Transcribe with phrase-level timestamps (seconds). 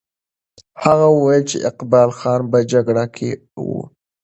[0.83, 3.29] هغه وویل چې اقبال خان په جګړه کې
[3.67, 3.81] وو.